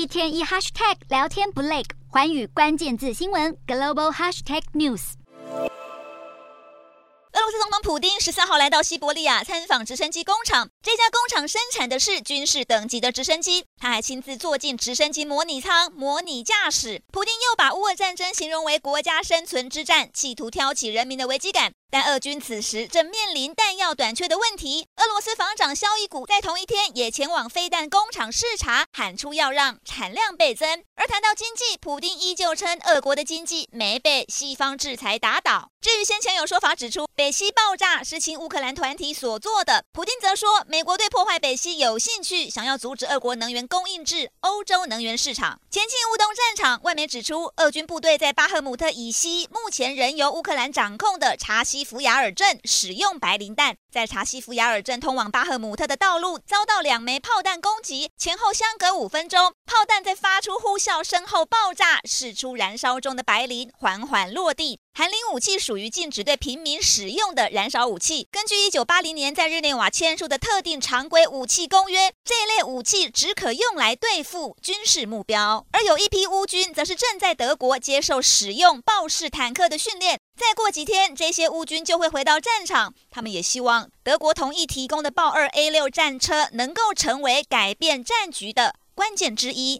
[0.00, 5.12] 一天一 hashtag 聊天不累，环宇关键字新闻 global hashtag news。
[7.32, 17.02] 俄罗斯总统普丁十三号来到西伯利亚参访直升机工厂，这家工厂生产的是军事等级的直升机，他还亲自坐进直升机模拟舱模拟驾驶。
[17.12, 21.74] 普丁又把乌俄战争形容为国家生存之战，企图挑起人民的危机感。
[21.90, 24.86] 但俄军此时正面临弹药短缺的问题。
[24.96, 30.82] 俄罗斯防长肖伊古在同一天也前往飞弹工厂视察，喊出要让产量倍增。
[30.94, 35.70] 而谈到经济，普丁依旧称俄国的经济没被西方制裁打倒。
[35.80, 45.58] 至于先前有说法指出北溪爆炸是亲乌克兰团体所做的，普丁则说美国对破坏北溪有兴趣，想要阻止俄国能源供应至欧洲能源市场。
[45.70, 64.78] 前进乌东战场，外媒指出，俄军部队在巴赫姆特以西，目前仍由乌克兰掌控的查西弗雅尔镇使用白磷弹，在查西弗雅尔镇通往巴赫姆特的道路遭到两枚炮弹攻击，前后相隔五分钟，炮弹在发出呼啸声后爆炸，释出燃烧中的白磷，缓缓落地。
[64.92, 68.26] 含磷武器属于禁止对平民使用的燃烧武器。
[68.30, 75.64] 根据一九八零年在日内瓦签署的特定常规武器公约，这一类武器只可用来对付军事目标。
[75.70, 80.18] 而有一批乌军则是正在德国接受使用豹式坦克的训练。
[80.40, 82.94] 再过几天，这些乌军就会回到战场。
[83.10, 89.78] 他们也希望德国同意提供的豹二 A 六战车能够成为改变战局的关键之一。